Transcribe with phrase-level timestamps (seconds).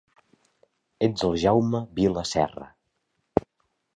[1.07, 2.69] Ets el Jaume Vila Serra.